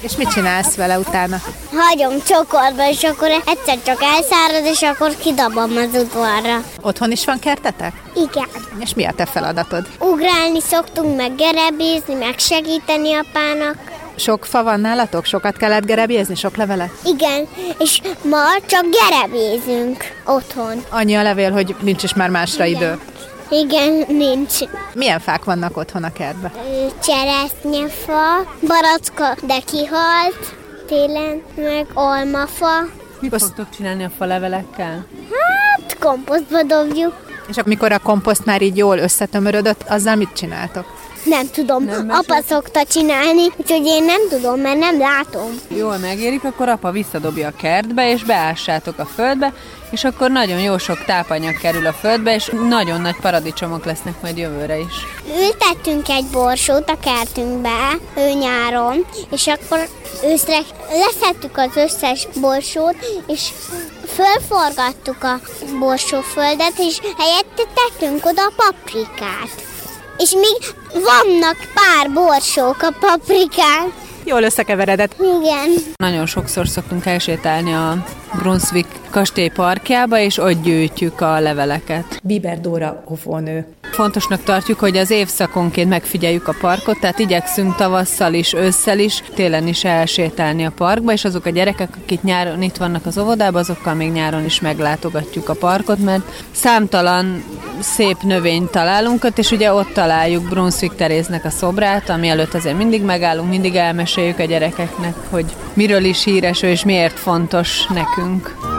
És 0.00 0.16
mit 0.16 0.28
csinálsz 0.28 0.74
vele 0.74 0.98
utána? 0.98 1.40
Hagyom 1.76 2.22
csokorba, 2.26 2.88
és 2.88 3.02
akkor 3.02 3.28
egyszer 3.28 3.78
csak 3.84 4.02
elszárad, 4.02 4.64
és 4.64 4.82
akkor 4.82 5.16
kidobom 5.16 5.76
az 5.76 6.00
udvarra. 6.00 6.62
Otthon 6.82 7.10
is 7.10 7.24
van 7.24 7.38
kertetek? 7.38 7.92
Igen. 8.14 8.48
És 8.80 8.94
mi 8.94 9.04
a 9.04 9.12
te 9.12 9.26
feladatod? 9.26 9.86
Ugrálni 9.98 10.60
szoktunk, 10.60 11.16
meg 11.16 11.34
gerebézni, 11.34 12.14
meg 12.14 12.38
segíteni 12.38 13.14
apának. 13.14 13.76
Sok 14.18 14.44
fa 14.44 14.62
van 14.62 14.80
nálatok? 14.80 15.24
Sokat 15.24 15.56
kellett 15.56 15.84
gerebézni? 15.84 16.34
Sok 16.34 16.56
levelet? 16.56 16.90
Igen, 17.04 17.46
és 17.78 18.00
ma 18.22 18.42
csak 18.66 18.84
gerebézünk 18.90 20.04
otthon. 20.24 20.84
Annyi 20.90 21.14
a 21.14 21.22
levél, 21.22 21.52
hogy 21.52 21.74
nincs 21.80 22.02
is 22.02 22.14
már 22.14 22.30
másra 22.30 22.64
idő. 22.64 22.98
Igen, 23.50 24.04
nincs. 24.08 24.58
Milyen 24.94 25.20
fák 25.20 25.44
vannak 25.44 25.76
otthon 25.76 26.04
a 26.04 26.12
kertben? 26.12 26.52
Cseresznyefa, 27.02 28.54
baracka, 28.66 29.36
de 29.46 29.58
kihalt 29.64 30.54
télen, 30.86 31.42
meg 31.56 31.86
almafa. 31.94 32.86
Mit 33.20 33.30
fogtok 33.38 33.66
csinálni 33.76 34.04
a 34.04 34.10
falevelekkel? 34.18 35.06
Hát 35.30 35.96
komposztba 35.98 36.62
dobjuk. 36.62 37.12
És 37.48 37.56
amikor 37.56 37.92
a 37.92 37.98
komposzt 37.98 38.44
már 38.44 38.62
így 38.62 38.76
jól 38.76 38.98
összetömörödött, 38.98 39.84
azzal 39.88 40.14
mit 40.14 40.32
csináltok? 40.32 40.86
Nem 41.28 41.50
tudom, 41.50 41.84
nem 41.84 42.10
apa 42.10 42.42
szokta 42.48 42.84
csinálni, 42.84 43.42
úgyhogy 43.56 43.86
én 43.86 44.04
nem 44.04 44.20
tudom, 44.28 44.60
mert 44.60 44.78
nem 44.78 44.98
látom. 44.98 45.60
Jól 45.68 45.96
megérik, 45.96 46.44
akkor 46.44 46.68
apa 46.68 46.90
visszadobja 46.90 47.48
a 47.48 47.56
kertbe, 47.60 48.10
és 48.10 48.22
beássátok 48.22 48.98
a 48.98 49.04
földbe, 49.04 49.52
és 49.90 50.04
akkor 50.04 50.30
nagyon 50.30 50.60
jó 50.60 50.78
sok 50.78 51.04
tápanyag 51.04 51.58
kerül 51.58 51.86
a 51.86 51.92
földbe, 51.92 52.34
és 52.34 52.50
nagyon 52.68 53.00
nagy 53.00 53.16
paradicsomok 53.20 53.84
lesznek 53.84 54.22
majd 54.22 54.36
jövőre 54.38 54.78
is. 54.78 55.06
Ültettünk 55.38 56.08
egy 56.08 56.24
borsót 56.32 56.90
a 56.90 56.98
kertünkbe, 57.00 57.98
ő 58.16 58.30
nyáron, 58.30 59.06
és 59.30 59.46
akkor 59.46 59.88
őszre 60.24 60.58
leszettük 60.90 61.56
az 61.56 61.76
összes 61.76 62.28
borsót, 62.40 62.96
és 63.26 63.48
fölforgattuk 64.06 65.24
a 65.24 65.40
borsóföldet, 65.78 66.78
és 66.78 67.00
helyette 67.18 67.62
tettünk 67.74 68.26
oda 68.26 68.52
paprikát. 68.56 69.67
És 70.18 70.30
még 70.32 70.74
vannak 70.92 71.56
pár 71.74 72.12
borsók 72.12 72.82
a 72.82 72.94
paprikán. 73.00 73.92
Jól 74.24 74.42
összekeveredett. 74.42 75.14
Igen. 75.18 75.74
Nagyon 75.96 76.26
sokszor 76.26 76.68
szoktunk 76.68 77.06
elsétálni 77.06 77.74
a 77.74 78.04
Brunswick 78.34 78.88
kastély 79.10 79.48
parkjába, 79.48 80.18
és 80.18 80.38
ott 80.38 80.62
gyűjtjük 80.62 81.20
a 81.20 81.40
leveleket. 81.40 82.20
Biber 82.22 82.60
Dóra 82.60 83.04
óvónő. 83.10 83.66
Fontosnak 83.98 84.42
tartjuk, 84.42 84.78
hogy 84.78 84.96
az 84.96 85.10
évszakonként 85.10 85.88
megfigyeljük 85.88 86.48
a 86.48 86.54
parkot, 86.60 87.00
tehát 87.00 87.18
igyekszünk 87.18 87.74
tavasszal 87.74 88.34
is, 88.34 88.52
ősszel 88.52 88.98
is, 88.98 89.22
télen 89.34 89.66
is 89.66 89.84
elsétálni 89.84 90.64
a 90.64 90.70
parkba, 90.70 91.12
és 91.12 91.24
azok 91.24 91.44
a 91.44 91.50
gyerekek, 91.50 91.88
akik 92.02 92.22
nyáron 92.22 92.62
itt 92.62 92.76
vannak 92.76 93.06
az 93.06 93.18
óvodában, 93.18 93.60
azokkal 93.60 93.94
még 93.94 94.12
nyáron 94.12 94.44
is 94.44 94.60
meglátogatjuk 94.60 95.48
a 95.48 95.54
parkot, 95.54 95.98
mert 95.98 96.22
számtalan 96.50 97.44
szép 97.80 98.16
növényt 98.22 98.70
találunk 98.70 99.24
ott, 99.24 99.38
és 99.38 99.50
ugye 99.50 99.72
ott 99.72 99.92
találjuk 99.92 100.48
Brunswick 100.48 100.94
Teréznek 100.94 101.44
a 101.44 101.50
szobrát, 101.50 102.08
ami 102.08 102.28
előtt 102.28 102.54
azért 102.54 102.76
mindig 102.76 103.02
megállunk, 103.02 103.48
mindig 103.48 103.74
elmeséljük 103.74 104.38
a 104.38 104.44
gyerekeknek, 104.44 105.14
hogy 105.30 105.46
miről 105.72 106.04
is 106.04 106.24
híres 106.24 106.62
ő, 106.62 106.68
és 106.68 106.84
miért 106.84 107.18
fontos 107.18 107.86
nekünk. 107.86 108.77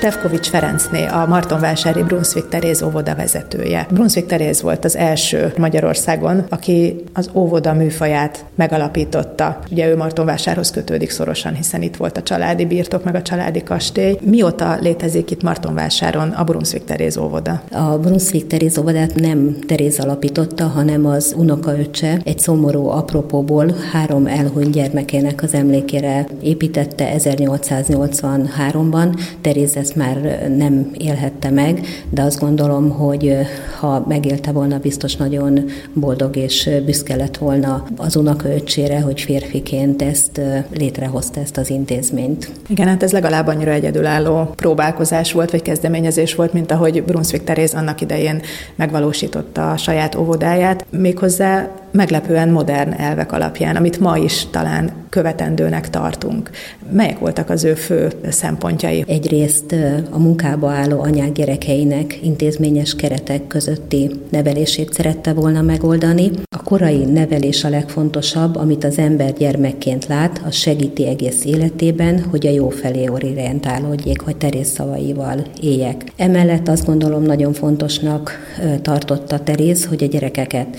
Stefkovics 0.00 0.48
Ferencné, 0.48 1.06
a 1.06 1.26
Martonvásári 1.26 2.02
Brunswick 2.02 2.48
Teréz 2.48 2.82
óvoda 2.82 3.14
vezetője. 3.14 3.86
Brunswick 3.90 4.26
Teréz 4.26 4.62
volt 4.62 4.84
az 4.84 4.96
első 4.96 5.52
Magyarországon, 5.58 6.44
aki 6.48 7.04
az 7.12 7.30
óvoda 7.32 7.72
műfaját 7.72 8.44
megalapította. 8.54 9.58
Ugye 9.70 9.88
ő 9.88 9.96
Martonvásárhoz 9.96 10.70
kötődik 10.70 11.10
szorosan, 11.10 11.54
hiszen 11.54 11.82
itt 11.82 11.96
volt 11.96 12.16
a 12.16 12.22
családi 12.22 12.66
birtok, 12.66 13.04
meg 13.04 13.14
a 13.14 13.22
családi 13.22 13.62
kastély. 13.62 14.18
Mióta 14.20 14.76
létezik 14.80 15.30
itt 15.30 15.42
Martonvásáron 15.42 16.28
a 16.28 16.44
Brunswick 16.44 16.84
Teréz 16.84 17.16
óvoda? 17.16 17.62
A 17.70 17.98
Brunswick 17.98 18.46
Teréz 18.46 18.78
óvodát 18.78 19.14
nem 19.14 19.56
Teréz 19.66 19.98
alapította, 19.98 20.64
hanem 20.64 21.06
az 21.06 21.34
unokaöccse 21.36 22.20
egy 22.24 22.38
szomorú 22.38 22.86
apropóból 22.86 23.74
három 23.92 24.26
elhunyt 24.26 24.70
gyermekének 24.70 25.42
az 25.42 25.54
emlékére 25.54 26.26
építette 26.42 27.14
1883-ban. 27.18 29.20
Teréz 29.40 29.76
ezt 29.90 29.98
már 29.98 30.48
nem 30.56 30.90
élhette 30.98 31.50
meg, 31.50 31.80
de 32.10 32.22
azt 32.22 32.40
gondolom, 32.40 32.90
hogy 32.90 33.36
ha 33.80 34.04
megélte 34.08 34.52
volna, 34.52 34.78
biztos 34.78 35.16
nagyon 35.16 35.64
boldog 35.94 36.36
és 36.36 36.70
büszke 36.84 37.16
lett 37.16 37.36
volna 37.36 37.84
az 37.96 38.16
unokaöcsére, 38.16 39.00
hogy 39.00 39.20
férfiként 39.20 40.02
ezt 40.02 40.40
létrehozta 40.76 41.40
ezt 41.40 41.56
az 41.56 41.70
intézményt. 41.70 42.50
Igen, 42.68 42.86
hát 42.86 43.02
ez 43.02 43.12
legalább 43.12 43.46
annyira 43.46 43.70
egyedülálló 43.70 44.52
próbálkozás 44.56 45.32
volt, 45.32 45.50
vagy 45.50 45.62
kezdeményezés 45.62 46.34
volt, 46.34 46.52
mint 46.52 46.72
ahogy 46.72 47.02
Brunswick 47.02 47.44
Teréz 47.44 47.74
annak 47.74 48.00
idején 48.00 48.42
megvalósította 48.76 49.70
a 49.70 49.76
saját 49.76 50.14
óvodáját, 50.14 50.86
méghozzá 50.90 51.70
meglepően 51.90 52.48
modern 52.48 52.92
elvek 52.92 53.32
alapján, 53.32 53.76
amit 53.76 54.00
ma 54.00 54.16
is 54.16 54.46
talán 54.50 54.90
követendőnek 55.08 55.90
tartunk. 55.90 56.50
Melyek 56.92 57.18
voltak 57.18 57.50
az 57.50 57.64
ő 57.64 57.74
fő 57.74 58.12
szempontjai? 58.28 59.04
Egyrészt 59.06 59.74
a 60.10 60.18
munkába 60.18 60.70
álló 60.70 61.00
anyák 61.00 61.32
gyerekeinek 61.32 62.18
intézményes 62.22 62.94
keretek 62.94 63.46
közötti 63.46 64.10
nevelését 64.30 64.92
szerette 64.92 65.32
volna 65.32 65.62
megoldani. 65.62 66.30
A 66.56 66.62
korai 66.62 67.04
nevelés 67.04 67.64
a 67.64 67.68
legfontosabb, 67.68 68.56
amit 68.56 68.84
az 68.84 68.98
ember 68.98 69.32
gyermekként 69.32 70.06
lát, 70.06 70.40
az 70.46 70.54
segíti 70.54 71.06
egész 71.06 71.44
életében, 71.44 72.24
hogy 72.30 72.46
a 72.46 72.50
jó 72.50 72.68
felé 72.68 73.08
orientálódjék, 73.08 74.20
hogy 74.20 74.36
Terész 74.36 74.68
szavaival 74.68 75.42
éljek. 75.62 76.04
Emellett 76.16 76.68
azt 76.68 76.86
gondolom 76.86 77.22
nagyon 77.22 77.52
fontosnak 77.52 78.38
tartotta 78.82 79.38
Teréz, 79.38 79.84
hogy 79.84 80.02
a 80.02 80.06
gyerekeket 80.06 80.76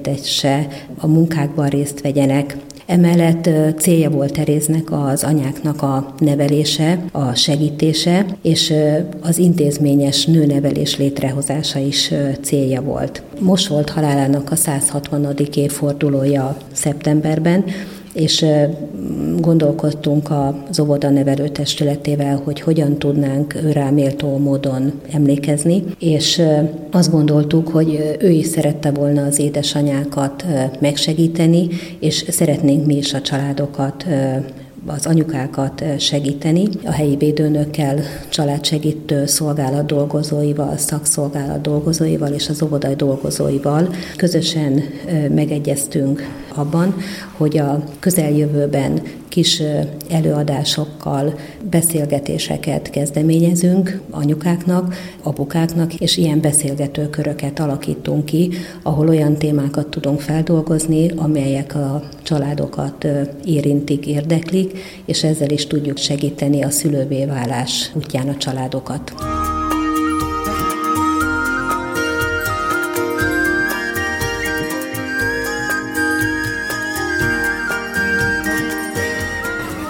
tevékenykedtesse, 0.00 0.68
a 0.96 1.06
munkákban 1.06 1.68
részt 1.68 2.00
vegyenek, 2.00 2.56
Emellett 2.86 3.50
célja 3.78 4.10
volt 4.10 4.32
Teréznek 4.32 4.90
az 4.90 5.24
anyáknak 5.24 5.82
a 5.82 6.14
nevelése, 6.18 7.04
a 7.12 7.34
segítése, 7.34 8.26
és 8.42 8.74
az 9.20 9.38
intézményes 9.38 10.26
nőnevelés 10.26 10.96
létrehozása 10.96 11.78
is 11.78 12.12
célja 12.42 12.82
volt. 12.82 13.22
Most 13.38 13.66
volt 13.66 13.90
halálának 13.90 14.50
a 14.50 14.56
160. 14.56 15.36
évfordulója 15.54 16.56
szeptemberben, 16.72 17.64
és 18.12 18.46
gondolkodtunk 19.38 20.30
az 20.68 20.80
óvoda 20.80 21.10
nevelő 21.10 21.48
testületével, 21.48 22.40
hogy 22.44 22.60
hogyan 22.60 22.98
tudnánk 22.98 23.52
rá 23.72 23.90
méltó 23.90 24.38
módon 24.38 24.92
emlékezni, 25.12 25.84
és 25.98 26.42
azt 26.90 27.10
gondoltuk, 27.10 27.68
hogy 27.68 28.16
ő 28.20 28.30
is 28.30 28.46
szerette 28.46 28.90
volna 28.90 29.24
az 29.24 29.38
édesanyákat 29.38 30.44
megsegíteni, 30.78 31.68
és 31.98 32.24
szeretnénk 32.28 32.86
mi 32.86 32.96
is 32.96 33.14
a 33.14 33.20
családokat 33.20 34.06
az 34.86 35.06
anyukákat 35.06 35.84
segíteni. 35.98 36.68
A 36.84 36.90
helyi 36.90 37.16
védőnökkel, 37.16 37.98
családsegítő 38.28 39.26
szolgálat 39.26 39.86
dolgozóival, 39.86 40.76
szakszolgálat 40.76 41.60
dolgozóival 41.60 42.32
és 42.32 42.48
az 42.48 42.62
óvodai 42.62 42.94
dolgozóival 42.94 43.88
közösen 44.16 44.82
megegyeztünk 45.34 46.28
abban, 46.60 46.94
hogy 47.36 47.58
a 47.58 47.84
közeljövőben 48.00 49.02
kis 49.28 49.62
előadásokkal, 50.10 51.34
beszélgetéseket 51.70 52.90
kezdeményezünk 52.90 54.00
anyukáknak, 54.10 54.94
apukáknak, 55.22 55.94
és 55.94 56.16
ilyen 56.16 56.40
beszélgetőköröket 56.40 57.60
alakítunk 57.60 58.24
ki, 58.24 58.50
ahol 58.82 59.08
olyan 59.08 59.36
témákat 59.36 59.86
tudunk 59.86 60.20
feldolgozni, 60.20 61.10
amelyek 61.16 61.74
a 61.74 62.02
családokat 62.22 63.06
érintik, 63.44 64.06
érdeklik, 64.06 64.78
és 65.04 65.24
ezzel 65.24 65.50
is 65.50 65.66
tudjuk 65.66 65.96
segíteni 65.96 66.62
a 66.62 66.70
szülővé 66.70 67.24
válás 67.24 67.90
útján 67.94 68.28
a 68.28 68.36
családokat. 68.36 69.12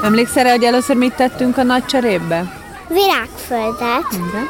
Emlékszel 0.03 0.45
rá, 0.45 0.51
hogy 0.51 0.63
először 0.63 0.97
mit 0.97 1.15
tettünk 1.15 1.57
a 1.59 1.63
nagy 1.63 1.85
cserébe? 1.85 2.53
Virágföldet. 2.89 4.07
Igen. 4.13 4.49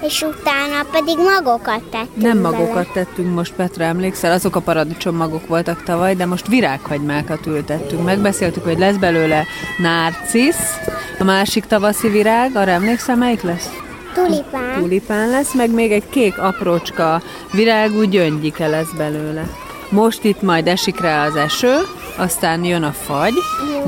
És 0.00 0.22
utána 0.22 0.82
pedig 0.92 1.16
magokat 1.18 1.82
tettünk 1.90 2.22
Nem 2.22 2.42
bele. 2.42 2.56
magokat 2.58 2.92
tettünk 2.92 3.34
most, 3.34 3.52
Petra, 3.52 3.84
emlékszel? 3.84 4.32
Azok 4.32 4.56
a 4.56 4.60
paradicsom 4.60 5.16
magok 5.16 5.46
voltak 5.46 5.82
tavaly, 5.82 6.14
de 6.14 6.26
most 6.26 6.46
virághagymákat 6.46 7.46
ültettünk. 7.46 8.04
Megbeszéltük, 8.04 8.64
hogy 8.64 8.78
lesz 8.78 8.96
belőle 8.96 9.44
narcisz, 9.78 10.74
a 11.18 11.24
másik 11.24 11.64
tavaszi 11.64 12.08
virág, 12.08 12.56
arra 12.56 12.70
emlékszel, 12.70 13.16
melyik 13.16 13.42
lesz? 13.42 13.70
Tulipán. 14.14 14.78
Tulipán 14.78 15.28
lesz, 15.28 15.54
meg 15.54 15.70
még 15.70 15.92
egy 15.92 16.08
kék 16.08 16.38
aprócska 16.38 17.22
virágú 17.52 18.02
gyöngyike 18.02 18.66
lesz 18.66 18.92
belőle. 18.96 19.42
Most 19.88 20.24
itt 20.24 20.42
majd 20.42 20.66
esik 20.66 21.00
rá 21.00 21.26
az 21.26 21.36
eső, 21.36 21.74
aztán 22.16 22.64
jön 22.64 22.82
a 22.82 22.92
fagy, 22.92 23.34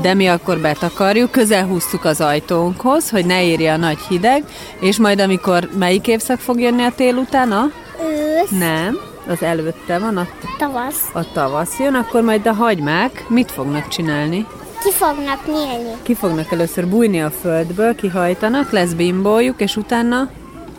de 0.01 0.13
mi 0.13 0.27
akkor 0.27 0.57
betakarjuk, 0.57 1.31
közel 1.31 1.65
húztuk 1.65 2.05
az 2.05 2.21
ajtónkhoz, 2.21 3.09
hogy 3.09 3.25
ne 3.25 3.43
érje 3.43 3.73
a 3.73 3.77
nagy 3.77 3.99
hideg, 4.09 4.43
és 4.79 4.97
majd 4.97 5.19
amikor 5.19 5.69
melyik 5.77 6.07
évszak 6.07 6.39
fog 6.39 6.59
jönni 6.59 6.83
a 6.83 6.91
tél 6.95 7.15
utána? 7.15 7.65
Ősz. 8.01 8.49
Nem, 8.59 8.97
az 9.27 9.43
előtte 9.43 9.99
van, 9.99 10.17
a, 10.17 10.27
Tavasz. 10.57 11.09
a 11.13 11.31
tavasz 11.31 11.79
jön, 11.79 11.93
akkor 11.93 12.21
majd 12.21 12.47
a 12.47 12.53
hagymák 12.53 13.25
mit 13.27 13.51
fognak 13.51 13.87
csinálni? 13.87 14.45
Ki 14.83 14.91
fognak 14.91 15.45
nyílni? 15.45 15.91
Ki 16.01 16.13
fognak 16.15 16.51
először 16.51 16.87
bújni 16.87 17.21
a 17.21 17.31
földből, 17.41 17.95
kihajtanak, 17.95 18.71
lesz 18.71 18.91
bimbójuk, 18.91 19.61
és 19.61 19.75
utána 19.75 20.29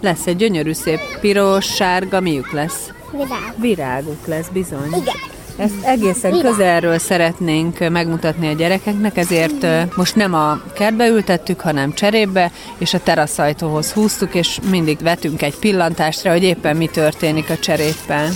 lesz 0.00 0.26
egy 0.26 0.36
gyönyörű 0.36 0.72
szép 0.72 1.00
piros, 1.20 1.64
sárga, 1.64 2.20
miük 2.20 2.52
lesz? 2.52 2.92
Virág. 3.10 3.54
Viráguk 3.56 4.26
lesz, 4.26 4.48
bizony. 4.52 4.88
Igen. 5.00 5.29
Ezt 5.60 5.84
egészen 5.84 6.38
közelről 6.40 6.98
szeretnénk 6.98 7.88
megmutatni 7.88 8.48
a 8.48 8.52
gyerekeknek, 8.52 9.16
ezért 9.16 9.62
ö, 9.62 9.80
most 9.96 10.16
nem 10.16 10.34
a 10.34 10.60
kertbe 10.74 11.08
ültettük, 11.08 11.60
hanem 11.60 11.94
cserébe, 11.94 12.52
és 12.78 12.94
a 12.94 13.02
teraszajtóhoz 13.02 13.92
húztuk, 13.92 14.34
és 14.34 14.58
mindig 14.70 14.98
vetünk 15.02 15.42
egy 15.42 15.56
pillantást 15.56 16.22
rá, 16.22 16.32
hogy 16.32 16.42
éppen 16.42 16.76
mi 16.76 16.86
történik 16.86 17.50
a 17.50 17.58
cseréppen. 17.58 18.32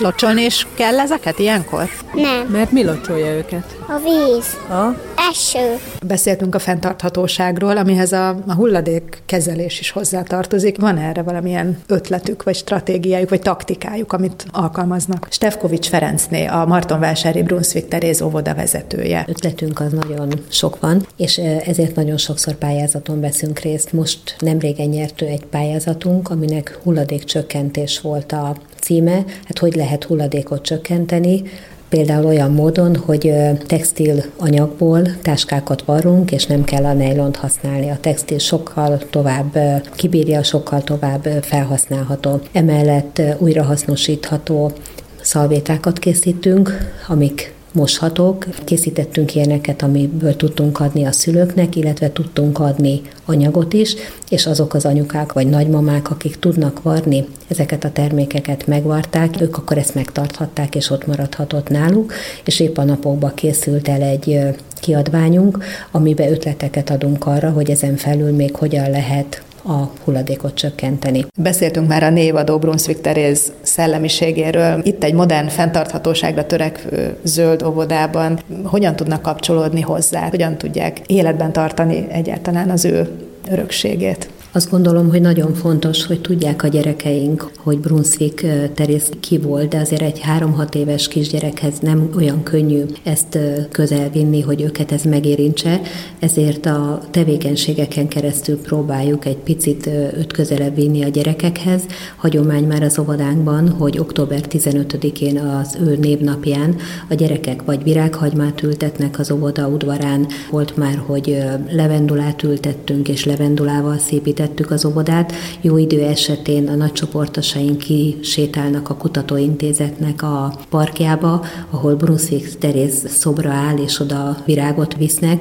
És 0.00 0.06
locsolni 0.06 0.42
is 0.42 0.66
kell 0.74 0.98
ezeket 0.98 1.38
ilyenkor? 1.38 1.88
Nem. 2.14 2.46
Mert 2.46 2.72
mi 2.72 2.84
locsolja 2.84 3.32
őket? 3.32 3.76
A 3.88 3.98
víz. 4.04 4.56
Ha? 4.68 4.94
Eső. 5.30 5.76
Beszéltünk 6.06 6.54
a 6.54 6.58
fenntarthatóságról, 6.58 7.76
amihez 7.76 8.12
a, 8.12 8.28
a 8.28 8.54
hulladék 8.54 9.22
kezelés 9.26 9.80
is 9.80 9.90
hozzátartozik. 9.90 10.80
Van 10.80 10.98
erre 10.98 11.22
valamilyen 11.22 11.78
ötletük, 11.86 12.42
vagy 12.42 12.54
stratégiájuk, 12.54 13.28
vagy 13.28 13.40
taktikájuk, 13.40 14.12
amit 14.12 14.46
alkalmaznak? 14.50 15.26
Stefkovics 15.30 15.88
Ferencné, 15.88 16.46
a 16.46 16.64
Martonvásári 16.66 17.42
Brunswick 17.42 17.88
Teréz 17.88 18.22
óvoda 18.22 18.54
vezetője. 18.54 19.24
Ötletünk 19.28 19.80
az 19.80 19.92
nagyon 19.92 20.32
sok 20.48 20.80
van, 20.80 21.06
és 21.16 21.38
ezért 21.66 21.94
nagyon 21.94 22.16
sokszor 22.16 22.54
pályázaton 22.54 23.20
veszünk 23.20 23.58
részt. 23.58 23.92
Most 23.92 24.36
nemrégen 24.38 24.88
nyertő 24.88 25.26
egy 25.26 25.44
pályázatunk, 25.44 26.30
aminek 26.30 26.78
hulladékcsökkentés 26.82 28.00
volt 28.00 28.32
a 28.32 28.56
címe. 28.80 29.24
Hát 29.44 29.58
hogy 29.58 29.74
lehet 29.74 30.04
hulladékot 30.04 30.62
csökkenteni? 30.62 31.42
Például 31.88 32.26
olyan 32.26 32.50
módon, 32.50 32.96
hogy 32.96 33.32
textil 33.66 34.24
anyagból 34.36 35.02
táskákat 35.22 35.82
varrunk, 35.82 36.32
és 36.32 36.46
nem 36.46 36.64
kell 36.64 36.84
a 36.84 36.92
nejlont 36.92 37.36
használni. 37.36 37.90
A 37.90 37.98
textil 38.00 38.38
sokkal 38.38 38.98
tovább 39.10 39.58
kibírja, 39.94 40.42
sokkal 40.42 40.82
tovább 40.82 41.22
felhasználható. 41.42 42.40
Emellett 42.52 43.22
újrahasznosítható 43.38 44.72
szalvétákat 45.20 45.98
készítünk, 45.98 46.92
amik 47.08 47.54
moshatók. 47.72 48.46
Készítettünk 48.64 49.34
ilyeneket, 49.34 49.82
amiből 49.82 50.36
tudtunk 50.36 50.80
adni 50.80 51.04
a 51.04 51.12
szülőknek, 51.12 51.76
illetve 51.76 52.12
tudtunk 52.12 52.58
adni 52.58 53.00
anyagot 53.24 53.72
is, 53.72 53.94
és 54.28 54.46
azok 54.46 54.74
az 54.74 54.84
anyukák 54.84 55.32
vagy 55.32 55.46
nagymamák, 55.46 56.10
akik 56.10 56.38
tudnak 56.38 56.82
varni, 56.82 57.26
ezeket 57.48 57.84
a 57.84 57.92
termékeket 57.92 58.66
megvarták, 58.66 59.40
ők 59.40 59.56
akkor 59.56 59.78
ezt 59.78 59.94
megtarthatták, 59.94 60.74
és 60.74 60.90
ott 60.90 61.06
maradhatott 61.06 61.68
náluk, 61.68 62.12
és 62.44 62.60
épp 62.60 62.76
a 62.76 62.84
napokban 62.84 63.34
készült 63.34 63.88
el 63.88 64.02
egy 64.02 64.38
kiadványunk, 64.80 65.64
amiben 65.90 66.32
ötleteket 66.32 66.90
adunk 66.90 67.26
arra, 67.26 67.50
hogy 67.50 67.70
ezen 67.70 67.96
felül 67.96 68.30
még 68.30 68.56
hogyan 68.56 68.90
lehet 68.90 69.42
a 69.64 69.90
hulladékot 70.04 70.54
csökkenteni. 70.54 71.26
Beszéltünk 71.36 71.88
már 71.88 72.02
a 72.02 72.10
névadó 72.10 72.58
Brunswick 72.58 73.00
Teréz 73.00 73.52
szellemiségéről. 73.62 74.80
Itt 74.82 75.04
egy 75.04 75.14
modern, 75.14 75.48
fenntarthatóságra 75.48 76.46
törekvő 76.46 77.16
zöld 77.22 77.62
óvodában 77.62 78.38
hogyan 78.64 78.96
tudnak 78.96 79.22
kapcsolódni 79.22 79.80
hozzá, 79.80 80.28
hogyan 80.28 80.56
tudják 80.56 81.00
életben 81.06 81.52
tartani 81.52 82.06
egyáltalán 82.10 82.70
az 82.70 82.84
ő 82.84 83.10
örökségét. 83.50 84.28
Azt 84.52 84.70
gondolom, 84.70 85.08
hogy 85.08 85.20
nagyon 85.20 85.54
fontos, 85.54 86.06
hogy 86.06 86.20
tudják 86.20 86.62
a 86.62 86.68
gyerekeink, 86.68 87.50
hogy 87.58 87.78
Brunswick 87.78 88.46
Terész 88.74 89.10
ki 89.20 89.38
volt, 89.38 89.68
de 89.68 89.78
azért 89.78 90.02
egy 90.02 90.20
három-hat 90.20 90.74
éves 90.74 91.08
kisgyerekhez 91.08 91.78
nem 91.78 92.10
olyan 92.16 92.42
könnyű 92.42 92.84
ezt 93.02 93.38
közel 93.70 94.10
vinni, 94.10 94.40
hogy 94.40 94.62
őket 94.62 94.92
ez 94.92 95.02
megérintse, 95.02 95.80
ezért 96.18 96.66
a 96.66 97.00
tevékenységeken 97.10 98.08
keresztül 98.08 98.60
próbáljuk 98.60 99.24
egy 99.24 99.36
picit 99.36 99.86
őt 100.16 100.32
közelebb 100.32 100.74
vinni 100.74 101.02
a 101.02 101.08
gyerekekhez. 101.08 101.82
Hagyomány 102.16 102.64
már 102.64 102.82
az 102.82 102.98
óvodánkban, 102.98 103.68
hogy 103.68 103.98
október 103.98 104.40
15-én 104.48 105.38
az 105.38 105.78
ő 105.86 105.96
névnapján 105.96 106.76
a 107.08 107.14
gyerekek 107.14 107.62
vagy 107.62 107.82
virághagymát 107.82 108.62
ültetnek 108.62 109.18
az 109.18 109.30
óvoda 109.30 109.68
udvarán, 109.68 110.26
volt 110.50 110.76
már, 110.76 111.02
hogy 111.06 111.44
levendulát 111.70 112.42
ültettünk, 112.42 113.08
és 113.08 113.24
levendulával 113.24 113.98
szépítettünk 113.98 114.38
építettük 114.40 114.70
az 114.70 114.84
óvodát. 114.84 115.32
Jó 115.60 115.76
idő 115.76 116.02
esetén 116.02 116.68
a 116.68 116.74
nagycsoportosaink 116.74 117.78
kisétálnak 117.78 118.90
a 118.90 118.94
kutatóintézetnek 118.94 120.22
a 120.22 120.54
parkjába, 120.68 121.44
ahol 121.70 121.94
Brunswick 121.94 122.58
Teréz 122.58 123.08
szobra 123.08 123.50
áll, 123.50 123.76
és 123.76 124.00
oda 124.00 124.36
virágot 124.44 124.96
visznek. 124.96 125.40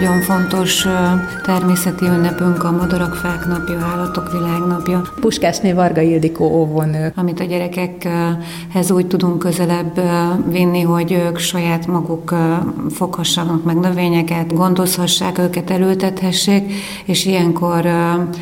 Nagyon 0.00 0.20
fontos 0.20 0.86
természeti 1.42 2.04
ünnepünk 2.04 2.64
a 2.64 2.70
madarak, 2.70 3.14
fák 3.14 3.46
napja, 3.46 3.78
állatok 3.80 4.32
világnapja. 4.32 5.02
Puskásné 5.20 5.72
Varga 5.72 6.00
Ildikó 6.00 6.44
óvónő. 6.44 7.12
Amit 7.14 7.40
a 7.40 7.44
gyerekekhez 7.44 8.90
úgy 8.90 9.06
tudunk 9.06 9.38
közelebb 9.38 10.00
vinni, 10.50 10.80
hogy 10.80 11.12
ők 11.12 11.38
saját 11.38 11.86
maguk 11.86 12.34
foghassanak 12.90 13.64
meg 13.64 13.76
növényeket, 13.76 14.54
gondozhassák 14.54 15.38
őket, 15.38 15.70
elültethessék, 15.70 16.72
és 17.04 17.24
ilyenkor 17.24 17.84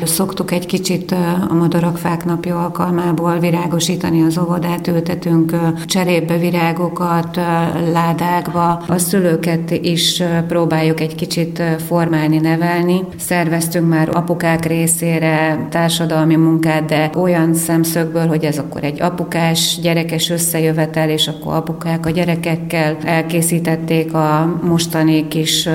szoktuk 0.03 0.51
egy 0.51 0.65
kicsit 0.65 1.15
a 1.49 1.53
madarak, 1.53 1.97
fák 1.97 2.25
napja 2.25 2.63
alkalmából 2.63 3.39
virágosítani 3.39 4.21
az 4.21 4.37
óvodát, 4.37 4.87
ültetünk 4.87 5.55
cserébe 5.85 6.37
virágokat, 6.37 7.35
ládákba. 7.91 8.83
A 8.87 8.97
szülőket 8.97 9.71
is 9.71 10.23
próbáljuk 10.47 10.99
egy 10.99 11.15
kicsit 11.15 11.43
formálni, 11.87 12.37
nevelni. 12.37 12.99
Szerveztünk 13.17 13.89
már 13.89 14.09
apukák 14.13 14.65
részére 14.65 15.67
társadalmi 15.69 16.35
munkát, 16.35 16.85
de 16.85 17.09
olyan 17.15 17.53
szemszögből, 17.53 18.27
hogy 18.27 18.43
ez 18.43 18.57
akkor 18.57 18.83
egy 18.83 19.01
apukás, 19.01 19.79
gyerekes 19.81 20.29
összejövetel, 20.29 21.09
és 21.09 21.27
akkor 21.27 21.53
apukák 21.53 22.05
a 22.05 22.09
gyerekekkel 22.09 22.97
elkészítették 23.03 24.13
a 24.13 24.59
mostani 24.63 25.27
kis 25.27 25.69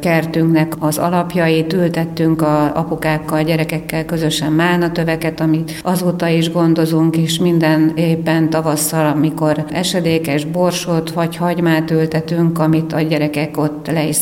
kertünknek 0.00 0.72
az 0.78 0.98
alapjait, 0.98 1.72
ültettünk 1.72 2.42
a 2.42 2.76
apukákkal, 2.76 3.42
gyerekekkel 3.42 4.04
közösen 4.04 4.52
málnatöveket, 4.52 5.40
amit 5.40 5.80
azóta 5.82 6.28
is 6.28 6.52
gondozunk, 6.52 7.16
és 7.16 7.38
minden 7.38 7.92
éppen 7.94 8.50
tavasszal, 8.50 9.06
amikor 9.06 9.64
esedékes 9.70 10.44
borsot 10.44 11.10
vagy 11.10 11.36
hagymát 11.36 11.90
ültetünk, 11.90 12.58
amit 12.58 12.92
a 12.92 13.00
gyerekek 13.00 13.56
ott 13.56 13.86
le 13.86 14.04
is 14.04 14.16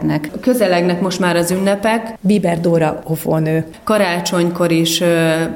szüretelhetnek. 0.00 0.30
Közelegnek 0.40 1.00
most 1.00 1.20
már 1.20 1.36
az 1.36 1.50
ünnepek. 1.50 2.18
Biber 2.20 2.60
Dóra 2.60 3.02
óvónő. 3.10 3.64
Karácsonykor 3.84 4.70
is 4.70 5.02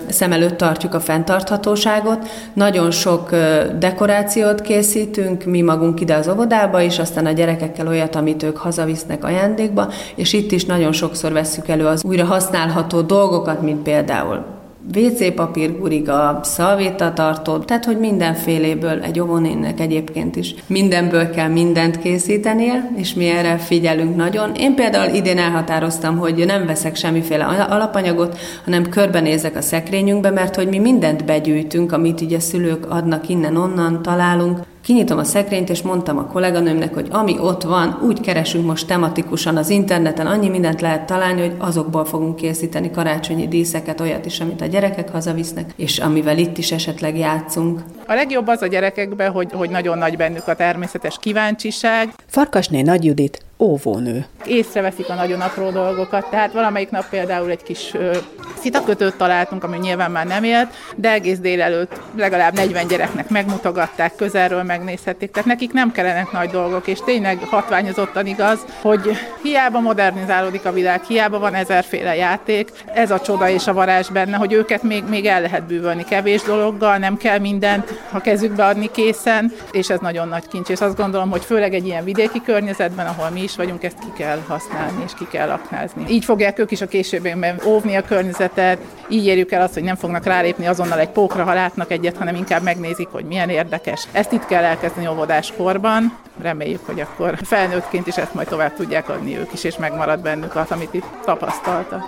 szem 0.08 0.32
előtt 0.32 0.56
tartjuk 0.56 0.94
a 0.94 1.00
fenntarthatóságot. 1.00 2.28
Nagyon 2.52 2.90
sok 2.90 3.30
dekorációt 3.78 4.60
készítünk, 4.60 5.44
mi 5.44 5.60
magunk 5.60 6.00
ide 6.00 6.14
az 6.14 6.28
óvodába 6.28 6.80
is, 6.80 6.98
aztán 6.98 7.26
a 7.26 7.32
gyerekekkel 7.32 7.88
olyat, 7.88 8.14
amit 8.14 8.42
ők 8.42 8.56
hazavisznek 8.56 9.24
ajándékba, 9.24 9.92
és 10.14 10.32
itt 10.32 10.52
is 10.52 10.64
nagyon 10.64 10.92
sokszor 10.92 11.32
vesszük 11.32 11.68
elő 11.68 11.86
az 11.86 12.04
újra 12.04 12.24
használható 12.24 13.00
dolgokat, 13.00 13.62
mint 13.62 13.82
például 13.82 14.44
WC 14.92 15.34
papír, 15.34 15.78
guriga, 15.78 16.40
szalvéta 16.42 17.12
tartó, 17.12 17.58
tehát 17.58 17.84
hogy 17.84 17.98
mindenféléből 17.98 19.02
egy 19.02 19.20
óvónénnek 19.20 19.80
egyébként 19.80 20.36
is 20.36 20.54
mindenből 20.66 21.30
kell 21.30 21.48
mindent 21.48 21.98
készítenie, 21.98 22.90
és 22.96 23.14
mi 23.14 23.28
erre 23.28 23.56
figyelünk 23.56 24.16
nagyon. 24.16 24.54
Én 24.54 24.74
például 24.74 25.14
idén 25.14 25.38
elhatároztam, 25.38 26.18
hogy 26.18 26.44
nem 26.46 26.66
veszek 26.66 26.96
semmiféle 26.96 27.44
alapanyagot, 27.44 28.38
hanem 28.64 28.88
körbenézek 28.88 29.56
a 29.56 29.60
szekrényünkbe, 29.60 30.30
mert 30.30 30.54
hogy 30.54 30.68
mi 30.68 30.78
mindent 30.78 31.24
begyűjtünk, 31.24 31.92
amit 31.92 32.20
így 32.20 32.32
a 32.32 32.40
szülők 32.40 32.90
adnak 32.90 33.28
innen-onnan, 33.28 34.02
találunk, 34.02 34.58
Kinyitom 34.84 35.18
a 35.18 35.24
szekrényt, 35.24 35.70
és 35.70 35.82
mondtam 35.82 36.18
a 36.18 36.26
kolléganőmnek, 36.26 36.94
hogy 36.94 37.08
ami 37.10 37.38
ott 37.38 37.62
van, 37.62 37.98
úgy 38.02 38.20
keresünk 38.20 38.66
most 38.66 38.86
tematikusan 38.86 39.56
az 39.56 39.70
interneten, 39.70 40.26
annyi 40.26 40.48
mindent 40.48 40.80
lehet 40.80 41.06
találni, 41.06 41.40
hogy 41.40 41.54
azokból 41.58 42.04
fogunk 42.04 42.36
készíteni 42.36 42.90
karácsonyi 42.90 43.48
díszeket, 43.48 44.00
olyat 44.00 44.26
is, 44.26 44.40
amit 44.40 44.60
a 44.60 44.66
gyerekek 44.66 45.10
hazavisznek, 45.10 45.72
és 45.76 45.98
amivel 45.98 46.38
itt 46.38 46.58
is 46.58 46.72
esetleg 46.72 47.18
játszunk. 47.18 47.80
A 48.06 48.14
legjobb 48.14 48.46
az 48.46 48.62
a 48.62 48.66
gyerekekben, 48.66 49.30
hogy, 49.30 49.52
hogy 49.52 49.70
nagyon 49.70 49.98
nagy 49.98 50.16
bennük 50.16 50.48
a 50.48 50.54
természetes 50.54 51.16
kíváncsiság. 51.20 52.08
Farkasné 52.26 52.82
Nagy 52.82 53.04
Judit 53.04 53.44
óvónő. 53.58 54.26
Észreveszik 54.44 55.08
a 55.08 55.14
nagyon 55.14 55.40
apró 55.40 55.70
dolgokat, 55.70 56.30
tehát 56.30 56.52
valamelyik 56.52 56.90
nap 56.90 57.08
például 57.08 57.50
egy 57.50 57.62
kis 57.62 57.94
ö, 57.94 58.16
szitakötőt 58.60 59.16
találtunk, 59.16 59.64
ami 59.64 59.78
nyilván 59.78 60.10
már 60.10 60.26
nem 60.26 60.44
élt, 60.44 60.68
de 60.96 61.10
egész 61.10 61.38
délelőtt 61.38 62.00
legalább 62.16 62.54
40 62.54 62.86
gyereknek 62.86 63.28
megmutogatták, 63.28 64.16
közelről 64.16 64.62
megnézhették, 64.62 65.30
tehát 65.30 65.48
nekik 65.48 65.72
nem 65.72 65.92
kellenek 65.92 66.32
nagy 66.32 66.50
dolgok, 66.50 66.86
és 66.86 66.98
tényleg 67.04 67.38
hatványozottan 67.50 68.26
igaz, 68.26 68.58
hogy 68.80 69.10
hiába 69.42 69.80
modernizálódik 69.80 70.64
a 70.64 70.72
világ, 70.72 71.02
hiába 71.02 71.38
van 71.38 71.54
ezerféle 71.54 72.16
játék, 72.16 72.70
ez 72.94 73.10
a 73.10 73.20
csoda 73.20 73.48
és 73.48 73.66
a 73.66 73.72
varázs 73.72 74.08
benne, 74.08 74.36
hogy 74.36 74.52
őket 74.52 74.82
még, 74.82 75.04
még 75.08 75.26
el 75.26 75.40
lehet 75.40 75.66
bűvölni 75.66 76.04
kevés 76.04 76.42
dologgal, 76.42 76.96
nem 76.96 77.16
kell 77.16 77.38
mindent 77.38 78.00
a 78.12 78.20
kezükbe 78.20 78.64
adni 78.64 78.90
készen, 78.90 79.52
és 79.70 79.90
ez 79.90 79.98
nagyon 80.00 80.28
nagy 80.28 80.48
kincs, 80.48 80.68
és 80.68 80.80
azt 80.80 80.96
gondolom, 80.96 81.30
hogy 81.30 81.44
főleg 81.44 81.74
egy 81.74 81.86
ilyen 81.86 82.04
vidéki 82.04 82.42
környezetben, 82.42 83.06
ahol 83.06 83.30
mi 83.30 83.43
is 83.44 83.56
vagyunk, 83.56 83.82
ezt 83.82 83.98
ki 83.98 84.12
kell 84.16 84.38
használni 84.46 85.02
és 85.04 85.12
ki 85.14 85.26
kell 85.30 85.50
aknázni. 85.50 86.04
Így 86.08 86.24
fogják 86.24 86.58
ők 86.58 86.70
is 86.70 86.80
a 86.80 86.86
későbbiekben 86.86 87.60
óvni 87.66 87.96
a 87.96 88.02
környezetet, 88.02 88.78
így 89.08 89.26
érjük 89.26 89.52
el 89.52 89.62
azt, 89.62 89.74
hogy 89.74 89.82
nem 89.82 89.96
fognak 89.96 90.24
rálépni 90.24 90.66
azonnal 90.66 90.98
egy 90.98 91.08
pókra, 91.08 91.44
ha 91.44 91.54
látnak 91.54 91.90
egyet, 91.90 92.16
hanem 92.16 92.34
inkább 92.34 92.62
megnézik, 92.62 93.08
hogy 93.08 93.24
milyen 93.24 93.48
érdekes. 93.48 94.06
Ezt 94.12 94.32
itt 94.32 94.46
kell 94.46 94.64
elkezdeni 94.64 95.08
óvodáskorban. 95.08 96.18
Reméljük, 96.42 96.86
hogy 96.86 97.00
akkor 97.00 97.38
felnőttként 97.42 98.06
is 98.06 98.16
ezt 98.16 98.34
majd 98.34 98.48
tovább 98.48 98.74
tudják 98.74 99.08
adni 99.08 99.38
ők 99.38 99.52
is, 99.52 99.64
és 99.64 99.76
megmarad 99.76 100.20
bennük 100.20 100.56
az, 100.56 100.70
amit 100.70 100.94
itt 100.94 101.06
tapasztaltak. 101.24 102.02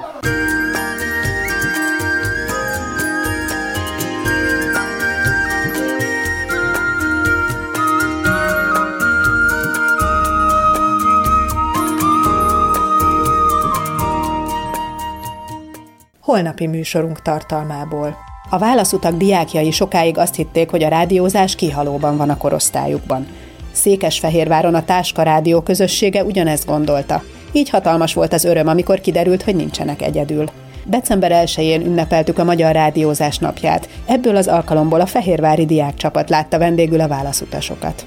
Holnapi 16.37 16.67
műsorunk 16.67 17.23
tartalmából. 17.23 18.17
A 18.51 18.59
válaszutak 18.59 19.17
diákjai 19.17 19.71
sokáig 19.71 20.19
azt 20.19 20.35
hitték, 20.35 20.71
hogy 20.71 20.83
a 20.83 20.89
rádiózás 20.89 21.55
kihalóban 21.55 22.17
van 22.17 22.31
a 22.31 22.37
korosztályukban. 22.37 23.27
Székesfehérváron 23.73 24.75
a 24.75 24.85
Táska 24.85 25.23
Rádió 25.23 25.61
közössége 25.61 26.25
ugyanezt 26.25 26.67
gondolta. 26.67 27.23
Így 27.53 27.71
hatalmas 27.71 28.15
volt 28.15 28.33
az 28.33 28.45
öröm, 28.45 28.69
amikor 28.69 29.01
kiderült, 29.01 29.43
hogy 29.43 29.57
nincsenek 29.57 30.03
egyedül. 30.03 30.45
December 30.85 31.33
1-én 31.45 31.81
ünnepeltük 31.81 32.39
a 32.39 32.45
Magyar 32.45 32.73
Rádiózás 32.73 33.39
napját. 33.39 33.89
Ebből 34.07 34.37
az 34.37 34.47
alkalomból 34.47 35.01
a 35.01 35.07
Fehérvári 35.07 35.67
diákcsapat 35.67 36.31
látta 36.31 36.59
vendégül 36.59 37.01
a 37.01 37.09
válaszutasokat. 37.09 38.07